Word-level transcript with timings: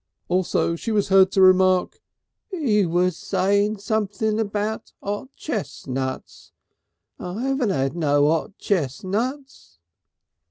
Also 0.29 0.75
she 0.75 0.91
was 0.91 1.09
heard 1.09 1.31
to 1.31 1.43
remark: 1.43 2.01
"'E 2.51 2.87
was 2.87 3.15
saying 3.15 3.77
something 3.77 4.39
about 4.39 4.91
'ot 5.03 5.29
chestnuts. 5.35 6.53
I 7.19 7.51
'aven't 7.51 7.69
'ad 7.69 7.95
no 7.95 8.25
'ot 8.27 8.57
chestnuts." 8.57 9.77